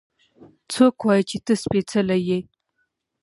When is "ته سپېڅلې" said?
1.45-2.17